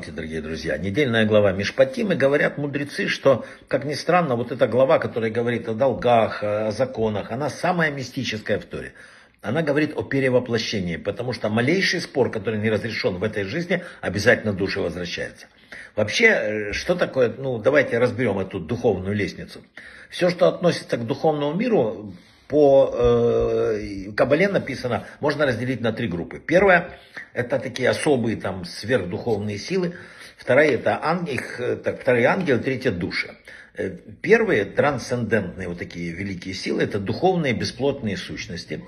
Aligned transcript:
Здравствуйте, 0.00 0.16
дорогие 0.16 0.40
друзья. 0.40 0.78
Недельная 0.78 1.26
глава 1.26 1.52
Мишпатим, 1.52 2.08
говорят 2.08 2.56
мудрецы, 2.56 3.06
что, 3.06 3.44
как 3.68 3.84
ни 3.84 3.92
странно, 3.92 4.34
вот 4.34 4.50
эта 4.50 4.66
глава, 4.66 4.98
которая 4.98 5.30
говорит 5.30 5.68
о 5.68 5.74
долгах, 5.74 6.42
о 6.42 6.70
законах, 6.70 7.30
она 7.30 7.50
самая 7.50 7.90
мистическая 7.90 8.58
в 8.58 8.64
Торе. 8.64 8.94
Она 9.42 9.60
говорит 9.60 9.92
о 9.94 10.02
перевоплощении, 10.02 10.96
потому 10.96 11.34
что 11.34 11.50
малейший 11.50 12.00
спор, 12.00 12.30
который 12.30 12.58
не 12.60 12.70
разрешен 12.70 13.16
в 13.16 13.24
этой 13.24 13.44
жизни, 13.44 13.82
обязательно 14.00 14.54
душе 14.54 14.80
возвращается. 14.80 15.48
Вообще, 15.96 16.24
э, 16.24 16.72
что 16.72 16.94
такое, 16.94 17.34
ну, 17.36 17.58
давайте 17.58 17.98
разберем 17.98 18.38
эту 18.38 18.58
духовную 18.58 19.14
лестницу. 19.14 19.60
Все, 20.08 20.30
что 20.30 20.48
относится 20.48 20.96
к 20.96 21.06
духовному 21.06 21.54
миру, 21.54 22.14
по 22.50 22.90
э, 22.92 24.10
Кабале 24.16 24.48
написано, 24.48 25.06
можно 25.20 25.46
разделить 25.46 25.80
на 25.80 25.92
три 25.92 26.08
группы. 26.08 26.40
Первая, 26.40 26.98
это 27.32 27.60
такие 27.60 27.88
особые 27.88 28.36
там 28.36 28.64
сверхдуховные 28.64 29.56
силы. 29.56 29.94
Вторая, 30.36 30.72
это 30.72 30.98
ангел, 31.00 31.34
их, 31.34 31.60
так, 31.84 32.00
вторые 32.00 32.26
ангелы, 32.26 32.58
третья 32.58 32.90
душа. 32.90 33.36
Э, 33.74 33.90
первые, 34.20 34.64
трансцендентные 34.64 35.68
вот 35.68 35.78
такие 35.78 36.10
великие 36.10 36.54
силы, 36.54 36.82
это 36.82 36.98
духовные 36.98 37.52
бесплотные 37.52 38.16
сущности 38.16 38.84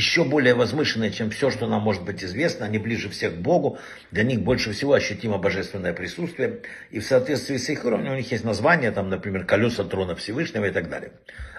еще 0.00 0.24
более 0.24 0.54
возвышенные, 0.54 1.10
чем 1.10 1.28
все, 1.28 1.50
что 1.50 1.66
нам 1.66 1.82
может 1.82 2.04
быть 2.04 2.24
известно. 2.24 2.64
Они 2.64 2.78
ближе 2.78 3.10
всех 3.10 3.34
к 3.34 3.36
Богу. 3.36 3.78
Для 4.10 4.22
них 4.22 4.40
больше 4.40 4.72
всего 4.72 4.94
ощутимо 4.94 5.36
божественное 5.36 5.92
присутствие. 5.92 6.62
И 6.90 7.00
в 7.00 7.04
соответствии 7.04 7.58
с 7.58 7.68
их 7.68 7.84
уровнем 7.84 8.12
у 8.12 8.16
них 8.16 8.32
есть 8.32 8.42
названия, 8.42 8.92
там, 8.92 9.10
например, 9.10 9.44
колеса 9.44 9.84
трона 9.84 10.16
Всевышнего 10.16 10.64
и 10.64 10.70
так 10.70 10.88
далее. 10.88 11.12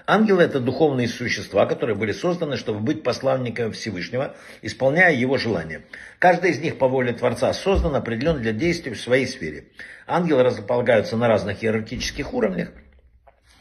Ангелы 0.08 0.42
это 0.42 0.58
духовные 0.58 1.06
существа, 1.06 1.66
которые 1.66 1.94
были 1.94 2.10
созданы, 2.10 2.56
чтобы 2.56 2.80
быть 2.80 3.04
посланниками 3.04 3.70
Всевышнего, 3.70 4.34
исполняя 4.60 5.14
его 5.14 5.38
желания. 5.38 5.82
Каждый 6.18 6.50
из 6.50 6.58
них 6.58 6.78
по 6.78 6.88
воле 6.88 7.12
Творца 7.12 7.52
создан, 7.52 7.94
определен 7.94 8.42
для 8.42 8.52
действий 8.52 8.94
в 8.94 9.00
своей 9.00 9.28
сфере. 9.28 9.66
Ангелы 10.08 10.42
располагаются 10.42 11.16
на 11.16 11.28
разных 11.28 11.62
иерархических 11.62 12.34
уровнях, 12.34 12.72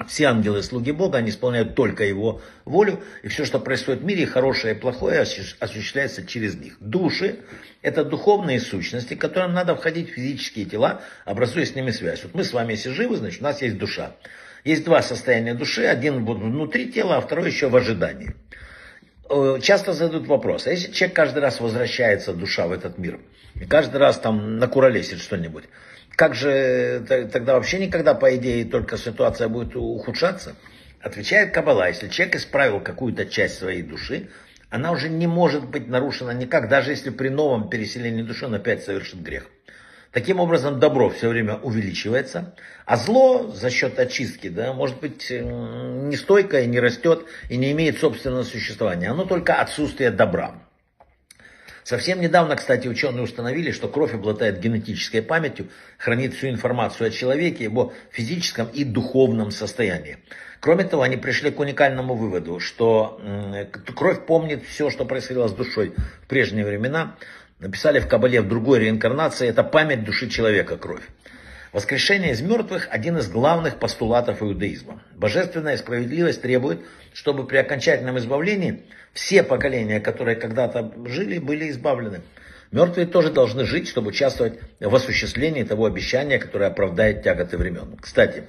все 0.08 0.26
ангелы 0.26 0.64
слуги 0.64 0.92
Бога, 0.92 1.18
они 1.18 1.30
исполняют 1.30 1.76
только 1.76 2.04
Его 2.04 2.42
волю, 2.66 3.04
и 3.24 3.28
все, 3.28 3.46
что 3.46 3.60
происходит 3.60 4.02
в 4.02 4.06
мире, 4.06 4.26
хорошее 4.26 4.76
и 4.76 4.78
плохое, 4.78 5.20
осуществляется 5.20 6.26
через 6.26 6.56
них. 6.56 6.78
Души– 6.80 7.40
это 7.82 8.04
духовные 8.04 8.60
сущности, 8.60 9.16
которым 9.16 9.54
надо 9.54 9.76
входить 9.76 10.10
в 10.10 10.14
физические 10.14 10.66
тела, 10.66 11.02
образуя 11.26 11.66
с 11.66 11.76
ними 11.76 11.92
связь. 11.92 12.24
Вот 12.24 12.34
мы 12.34 12.44
с 12.44 12.54
вами, 12.54 12.72
если 12.74 12.90
живы, 12.90 13.18
значит, 13.18 13.42
у 13.42 13.44
нас 13.44 13.62
есть 13.62 13.78
душа. 13.78 14.16
Есть 14.64 14.84
два 14.84 15.02
состояния 15.02 15.54
души, 15.54 15.86
один 15.86 16.24
внутри 16.26 16.92
тела, 16.92 17.18
а 17.18 17.22
второй 17.22 17.48
еще 17.48 17.70
в 17.70 17.76
ожидании. 17.76 18.36
Э, 19.30 19.60
часто 19.62 19.94
задают 19.94 20.28
вопрос, 20.28 20.68
а 20.68 20.72
если 20.72 20.92
человек 20.92 21.16
каждый 21.16 21.40
раз 21.40 21.60
возвращается, 21.60 22.34
душа 22.34 22.68
в 22.68 22.72
этот 22.72 22.98
мир, 22.98 23.20
и 23.56 23.66
каждый 23.66 23.98
раз 23.98 24.20
там 24.20 24.58
накуролесит 24.58 25.20
что-нибудь, 25.20 25.66
как 26.16 26.36
же 26.36 27.04
тогда 27.32 27.56
вообще 27.56 27.80
никогда, 27.80 28.14
по 28.14 28.36
идее, 28.36 28.66
только 28.66 28.98
ситуация 28.98 29.48
будет 29.48 29.76
ухудшаться? 29.76 30.56
Отвечает 31.02 31.52
Кабала, 31.52 31.88
если 31.88 32.10
человек 32.10 32.36
исправил 32.36 32.80
какую-то 32.80 33.26
часть 33.26 33.58
своей 33.58 33.82
души, 33.82 34.30
она 34.70 34.92
уже 34.92 35.10
не 35.10 35.28
может 35.28 35.68
быть 35.68 35.88
нарушена 35.88 36.32
никак, 36.32 36.70
даже 36.70 36.92
если 36.92 37.10
при 37.10 37.30
новом 37.30 37.70
переселении 37.70 38.22
души 38.22 38.46
он 38.46 38.54
опять 38.54 38.84
совершит 38.84 39.22
грех. 39.22 39.48
Таким 40.12 40.40
образом, 40.40 40.80
добро 40.80 41.10
все 41.10 41.30
время 41.30 41.56
увеличивается, 41.56 42.54
а 42.86 42.98
зло 42.98 43.50
за 43.52 43.70
счет 43.70 43.98
очистки, 43.98 44.50
да, 44.50 44.74
может 44.74 45.00
быть, 45.00 45.32
нестойкое, 45.32 46.66
не 46.66 46.80
растет 46.80 47.26
и 47.50 47.56
не 47.56 47.72
имеет 47.72 47.98
собственного 47.98 48.44
существования. 48.44 49.10
Оно 49.10 49.24
только 49.24 49.56
отсутствие 49.56 50.12
добра. 50.12 50.56
Совсем 51.84 52.22
недавно, 52.22 52.56
кстати, 52.56 52.88
ученые 52.88 53.24
установили, 53.24 53.72
что 53.72 53.88
кровь 53.88 54.14
обладает 54.14 54.60
генетической 54.60 55.22
памятью, 55.22 55.70
хранит 55.98 56.34
всю 56.34 56.50
информацию 56.50 57.08
о 57.08 57.10
человеке, 57.12 57.64
его 57.64 57.94
физическом 58.12 58.68
и 58.68 58.84
духовном 58.84 59.52
состоянии. 59.52 60.18
Кроме 60.60 60.84
того, 60.84 61.02
они 61.02 61.18
пришли 61.18 61.50
к 61.50 61.60
уникальному 61.60 62.14
выводу, 62.14 62.60
что 62.60 63.20
кровь 63.96 64.26
помнит 64.28 64.64
все, 64.64 64.92
что 64.92 65.06
происходило 65.06 65.48
с 65.48 65.54
душой 65.54 65.94
в 66.24 66.28
прежние 66.28 66.66
времена. 66.66 67.16
Написали 67.60 68.00
в 68.00 68.08
Кабале 68.08 68.42
в 68.42 68.48
другой 68.48 68.80
реинкарнации, 68.80 69.48
это 69.48 69.64
память 69.64 70.04
души 70.04 70.30
человека, 70.30 70.78
кровь. 70.78 71.04
Воскрешение 71.74 72.32
из 72.32 72.42
мертвых– 72.42 72.90
один 72.92 73.18
из 73.18 73.30
главных 73.30 73.80
постулатов 73.80 74.42
иудаизма. 74.42 75.02
Божественная 75.16 75.78
справедливость 75.78 76.42
требует, 76.42 76.82
чтобы 77.14 77.48
при 77.48 77.58
окончательном 77.58 78.18
избавлении 78.18 78.84
все 79.14 79.42
поколения, 79.42 80.02
которые 80.02 80.36
когда-то 80.36 80.94
жили, 81.06 81.40
были 81.40 81.70
избавлены. 81.70 82.24
Мертвые 82.72 83.08
тоже 83.08 83.32
должны 83.32 83.64
жить, 83.64 83.88
чтобы 83.88 84.10
участвовать 84.10 84.60
в 84.82 84.94
осуществлении 84.94 85.64
того 85.64 85.86
обещания, 85.86 86.40
которое 86.40 86.66
оправдает 86.66 87.24
тяготы 87.24 87.58
времен. 87.58 87.96
Кстати, 88.02 88.44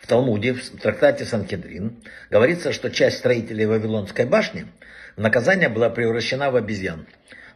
в 0.00 0.06
Талмуде, 0.06 0.54
в 0.54 0.80
трактате 0.80 1.26
Санкедрин, 1.26 2.02
говорится, 2.30 2.72
что 2.72 2.90
часть 2.90 3.18
строителей 3.18 3.66
Вавилонской 3.66 4.24
башни 4.24 4.66
в 5.14 5.20
наказание 5.20 5.68
была 5.68 5.90
превращена 5.90 6.50
в 6.50 6.56
обезьян. 6.56 7.06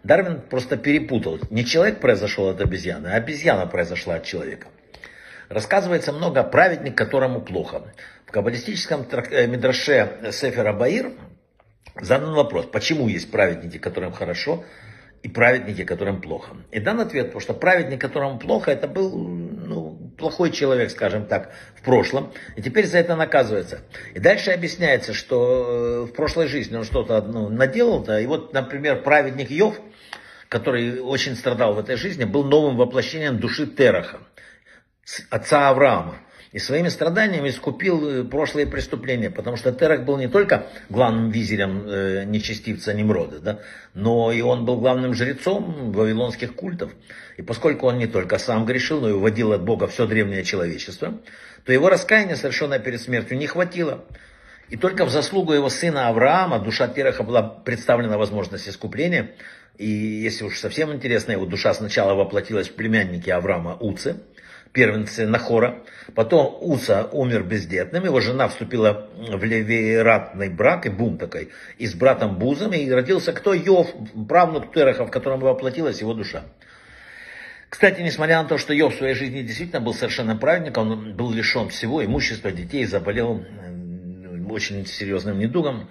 Дарвин 0.04 0.42
просто 0.42 0.76
перепутал. 0.76 1.38
Не 1.48 1.64
человек 1.64 2.00
произошел 2.00 2.48
от 2.48 2.60
обезьяны, 2.60 3.08
а 3.08 3.16
обезьяна 3.16 3.66
произошла 3.66 4.16
от 4.16 4.24
человека. 4.24 4.68
Рассказывается 5.50 6.12
много 6.12 6.40
о 6.40 6.44
праведнике, 6.44 6.94
которому 6.94 7.40
плохо. 7.40 7.82
В 8.24 8.30
каббалистическом 8.30 9.04
э, 9.10 9.48
Мидраше 9.48 10.30
Сефера 10.30 10.72
Баир 10.72 11.10
задан 12.00 12.34
вопрос, 12.34 12.66
почему 12.66 13.08
есть 13.08 13.32
праведники, 13.32 13.76
которым 13.76 14.12
хорошо, 14.12 14.64
и 15.24 15.28
праведники, 15.28 15.82
которым 15.82 16.20
плохо. 16.20 16.52
И 16.70 16.78
дан 16.78 17.00
ответ, 17.00 17.26
потому 17.26 17.40
что 17.40 17.54
праведник, 17.54 18.00
которому 18.00 18.38
плохо, 18.38 18.70
это 18.70 18.86
был 18.86 19.10
ну, 19.18 20.12
плохой 20.16 20.52
человек, 20.52 20.92
скажем 20.92 21.26
так, 21.26 21.50
в 21.74 21.82
прошлом, 21.82 22.32
и 22.54 22.62
теперь 22.62 22.86
за 22.86 22.98
это 22.98 23.16
наказывается. 23.16 23.80
И 24.14 24.20
дальше 24.20 24.52
объясняется, 24.52 25.12
что 25.12 26.04
э, 26.06 26.12
в 26.12 26.12
прошлой 26.12 26.46
жизни 26.46 26.76
он 26.76 26.84
что-то 26.84 27.20
ну, 27.22 27.48
наделал, 27.48 28.04
да, 28.04 28.20
и 28.20 28.26
вот, 28.26 28.52
например, 28.52 29.02
праведник 29.02 29.50
Йов, 29.50 29.80
который 30.48 31.00
очень 31.00 31.34
страдал 31.34 31.74
в 31.74 31.80
этой 31.80 31.96
жизни, 31.96 32.22
был 32.22 32.44
новым 32.44 32.76
воплощением 32.76 33.40
души 33.40 33.66
Тераха 33.66 34.20
отца 35.30 35.68
Авраама. 35.68 36.16
И 36.52 36.58
своими 36.58 36.88
страданиями 36.88 37.48
искупил 37.48 38.08
э, 38.08 38.24
прошлые 38.24 38.66
преступления, 38.66 39.30
потому 39.30 39.56
что 39.56 39.70
Терах 39.70 40.04
был 40.04 40.18
не 40.18 40.26
только 40.26 40.66
главным 40.88 41.30
визирем 41.30 41.84
э, 41.86 42.24
нечестивца 42.24 42.92
Немрода, 42.92 43.38
да, 43.38 43.60
но 43.94 44.32
и 44.32 44.40
он 44.40 44.64
был 44.64 44.80
главным 44.80 45.14
жрецом 45.14 45.92
вавилонских 45.92 46.56
культов. 46.56 46.90
И 47.36 47.42
поскольку 47.42 47.86
он 47.86 47.98
не 47.98 48.08
только 48.08 48.38
сам 48.38 48.66
грешил, 48.66 49.00
но 49.00 49.08
и 49.08 49.12
уводил 49.12 49.52
от 49.52 49.62
Бога 49.62 49.86
все 49.86 50.08
древнее 50.08 50.42
человечество, 50.42 51.20
то 51.64 51.72
его 51.72 51.88
раскаяния, 51.88 52.34
совершенное 52.34 52.80
перед 52.80 53.00
смертью, 53.00 53.38
не 53.38 53.46
хватило. 53.46 54.04
И 54.70 54.76
только 54.76 55.04
в 55.04 55.10
заслугу 55.10 55.52
его 55.52 55.68
сына 55.68 56.08
Авраама 56.08 56.58
душа 56.58 56.88
Тераха 56.88 57.22
была 57.22 57.42
представлена 57.42 58.18
возможность 58.18 58.68
искупления. 58.68 59.32
И 59.78 59.88
если 59.88 60.44
уж 60.44 60.58
совсем 60.58 60.92
интересно, 60.92 61.32
его 61.32 61.46
душа 61.46 61.74
сначала 61.74 62.14
воплотилась 62.14 62.68
в 62.68 62.74
племяннике 62.74 63.34
Авраама 63.34 63.76
Уце, 63.80 64.16
первенце 64.72 65.26
Нахора. 65.26 65.82
Потом 66.14 66.56
Уса 66.60 67.08
умер 67.12 67.44
бездетным, 67.44 68.04
его 68.04 68.20
жена 68.20 68.48
вступила 68.48 69.08
в 69.16 69.42
левиратный 69.44 70.48
брак, 70.48 70.86
и 70.86 70.88
бум 70.88 71.18
такой, 71.18 71.50
и 71.78 71.86
с 71.86 71.94
братом 71.94 72.38
Бузом, 72.38 72.72
и 72.72 72.90
родился 72.90 73.32
кто? 73.32 73.54
Йов, 73.54 73.92
правнук 74.28 74.72
Тераха, 74.72 75.06
в 75.06 75.10
котором 75.10 75.40
воплотилась 75.40 76.00
его 76.00 76.14
душа. 76.14 76.44
Кстати, 77.68 78.00
несмотря 78.00 78.42
на 78.42 78.48
то, 78.48 78.58
что 78.58 78.74
Йов 78.74 78.94
в 78.94 78.98
своей 78.98 79.14
жизни 79.14 79.42
действительно 79.42 79.80
был 79.80 79.94
совершенно 79.94 80.36
праведником, 80.36 80.90
он 80.90 81.14
был 81.14 81.30
лишен 81.30 81.68
всего 81.68 82.04
имущества 82.04 82.50
детей, 82.50 82.84
заболел 82.84 83.44
очень 84.50 84.84
серьезным 84.86 85.38
недугом, 85.38 85.88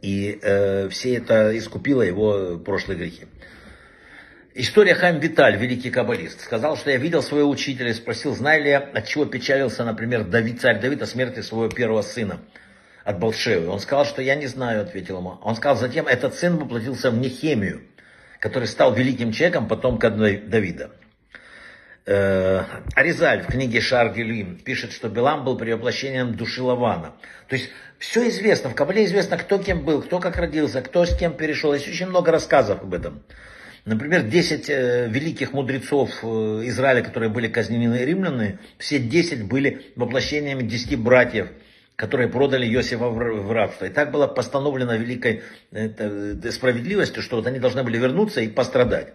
и 0.00 0.38
э, 0.40 0.88
все 0.88 1.16
это 1.16 1.56
искупило 1.56 2.02
его 2.02 2.58
прошлые 2.58 2.98
грехи. 2.98 3.26
История 4.60 4.96
Хайм 4.96 5.20
Виталь, 5.20 5.56
великий 5.56 5.88
каббалист, 5.88 6.40
сказал, 6.40 6.76
что 6.76 6.90
я 6.90 6.96
видел 6.96 7.22
своего 7.22 7.48
учителя 7.48 7.90
и 7.90 7.94
спросил, 7.94 8.34
знаю 8.34 8.64
ли 8.64 8.70
я, 8.70 8.78
от 8.78 9.06
чего 9.06 9.24
печалился, 9.24 9.84
например, 9.84 10.24
Давид, 10.24 10.60
царь 10.60 10.80
Давид, 10.80 11.00
о 11.00 11.06
смерти 11.06 11.42
своего 11.42 11.68
первого 11.68 12.02
сына, 12.02 12.40
от 13.04 13.20
Балшевы. 13.20 13.68
Он 13.68 13.78
сказал, 13.78 14.04
что 14.04 14.20
я 14.20 14.34
не 14.34 14.48
знаю, 14.48 14.82
ответил 14.82 15.18
ему. 15.18 15.38
Он 15.44 15.54
сказал, 15.54 15.76
затем 15.76 16.08
этот 16.08 16.34
сын 16.34 16.56
воплотился 16.56 17.12
в 17.12 17.18
Нехемию, 17.18 17.82
который 18.40 18.66
стал 18.66 18.92
великим 18.92 19.30
человеком, 19.30 19.68
потомком 19.68 20.18
Давида. 20.18 20.90
Э, 22.06 22.64
Аризаль 22.96 23.42
в 23.42 23.46
книге 23.46 23.80
Шаргелим 23.80 24.56
пишет, 24.56 24.90
что 24.90 25.08
Билам 25.08 25.44
был 25.44 25.56
перевоплощением 25.56 26.34
души 26.34 26.64
Лавана. 26.64 27.12
То 27.46 27.54
есть 27.54 27.70
все 28.00 28.28
известно, 28.28 28.70
в 28.70 28.74
Кабале 28.74 29.04
известно, 29.04 29.36
кто 29.38 29.58
кем 29.58 29.84
был, 29.84 30.02
кто 30.02 30.18
как 30.18 30.36
родился, 30.36 30.82
кто 30.82 31.06
с 31.06 31.16
кем 31.16 31.34
перешел. 31.34 31.72
Есть 31.74 31.86
очень 31.86 32.08
много 32.08 32.32
рассказов 32.32 32.82
об 32.82 32.92
этом. 32.92 33.22
Например, 33.84 34.22
10 34.22 34.68
э, 34.68 35.08
великих 35.08 35.52
мудрецов 35.52 36.10
э, 36.22 36.26
Израиля, 36.64 37.02
которые 37.02 37.30
были 37.30 37.48
казнены 37.48 38.04
римлянами, 38.04 38.58
все 38.78 38.98
10 38.98 39.44
были 39.44 39.92
воплощениями 39.96 40.62
10 40.62 40.98
братьев, 40.98 41.48
которые 41.96 42.28
продали 42.28 42.66
Иосифа 42.66 43.08
в 43.08 43.52
рабство. 43.52 43.86
И 43.86 43.90
так 43.90 44.10
было 44.10 44.26
постановлено 44.26 44.94
великой 44.94 45.42
справедливостью, 46.50 47.22
что 47.22 47.36
вот 47.36 47.46
они 47.46 47.58
должны 47.58 47.82
были 47.82 47.98
вернуться 47.98 48.40
и 48.40 48.48
пострадать. 48.48 49.14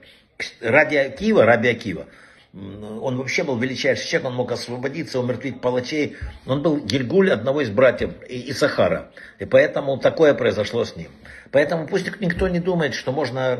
Ради 0.61 0.95
Акива, 0.95 1.45
раби 1.45 1.69
Акива, 1.69 2.07
он 2.53 3.17
вообще 3.17 3.43
был 3.43 3.57
величайший 3.57 4.07
человек, 4.07 4.27
он 4.29 4.35
мог 4.35 4.51
освободиться, 4.51 5.19
умертвить 5.19 5.59
палачей. 5.59 6.17
Он 6.45 6.61
был 6.61 6.77
Гильгуль 6.77 7.31
одного 7.31 7.61
из 7.61 7.71
братьев 7.71 8.11
Исахара. 8.29 9.11
И 9.39 9.45
поэтому 9.45 9.97
такое 9.97 10.35
произошло 10.35 10.85
с 10.85 10.95
ним. 10.95 11.09
Поэтому 11.49 11.87
пусть 11.87 12.19
никто 12.21 12.47
не 12.47 12.59
думает, 12.59 12.93
что 12.93 13.11
можно, 13.11 13.57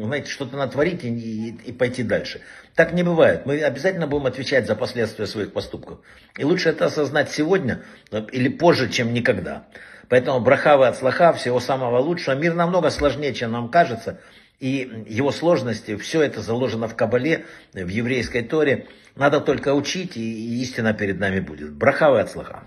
знаете, 0.00 0.30
что-то 0.30 0.56
натворить 0.56 1.02
и, 1.02 1.08
и, 1.08 1.48
и 1.66 1.72
пойти 1.72 2.04
дальше. 2.04 2.40
Так 2.76 2.92
не 2.92 3.02
бывает. 3.02 3.44
Мы 3.44 3.60
обязательно 3.60 4.06
будем 4.06 4.26
отвечать 4.26 4.68
за 4.68 4.76
последствия 4.76 5.26
своих 5.26 5.52
поступков. 5.52 5.98
И 6.36 6.44
лучше 6.44 6.68
это 6.68 6.86
осознать 6.86 7.32
сегодня 7.32 7.82
э, 8.12 8.24
или 8.30 8.48
позже, 8.48 8.88
чем 8.88 9.12
никогда. 9.12 9.66
Поэтому 10.08 10.40
брахавы 10.40 10.86
от 10.86 10.96
слаха, 10.96 11.32
всего 11.32 11.60
самого 11.60 11.98
лучшего. 11.98 12.34
Мир 12.34 12.54
намного 12.54 12.90
сложнее, 12.90 13.34
чем 13.34 13.52
нам 13.52 13.68
кажется. 13.68 14.20
И 14.58 15.04
его 15.06 15.30
сложности, 15.30 15.96
все 15.96 16.22
это 16.22 16.40
заложено 16.40 16.88
в 16.88 16.96
Кабале, 16.96 17.46
в 17.72 17.88
еврейской 17.88 18.42
Торе. 18.42 18.86
Надо 19.14 19.40
только 19.40 19.74
учить, 19.74 20.16
и 20.16 20.62
истина 20.62 20.94
перед 20.94 21.20
нами 21.20 21.40
будет. 21.40 21.72
Брахавы 21.72 22.20
от 22.20 22.30
слаха. 22.30 22.64